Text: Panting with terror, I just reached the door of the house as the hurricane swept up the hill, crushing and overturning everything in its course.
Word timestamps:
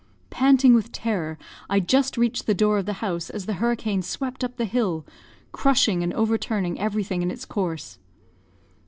Panting 0.31 0.73
with 0.73 0.91
terror, 0.91 1.37
I 1.69 1.79
just 1.79 2.17
reached 2.17 2.47
the 2.47 2.55
door 2.55 2.79
of 2.79 2.87
the 2.87 2.93
house 3.05 3.29
as 3.29 3.45
the 3.45 3.53
hurricane 3.61 4.01
swept 4.01 4.43
up 4.43 4.57
the 4.57 4.65
hill, 4.65 5.05
crushing 5.51 6.01
and 6.01 6.11
overturning 6.15 6.79
everything 6.79 7.21
in 7.21 7.29
its 7.29 7.45
course. 7.45 7.99